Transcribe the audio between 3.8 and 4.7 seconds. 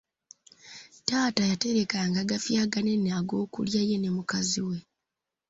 ye ne mukazi